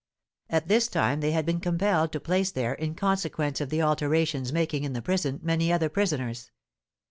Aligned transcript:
At 0.49 0.67
this 0.67 0.87
time 0.87 1.19
they 1.19 1.29
had 1.31 1.45
been 1.45 1.59
compelled 1.59 2.11
to 2.13 2.19
place 2.19 2.49
there, 2.49 2.73
in 2.73 2.95
consequence 2.95 3.61
of 3.61 3.69
the 3.69 3.83
alterations 3.83 4.51
making 4.51 4.83
in 4.83 4.93
the 4.93 5.01
prison, 5.03 5.39
many 5.43 5.71
other 5.71 5.89
prisoners. 5.89 6.49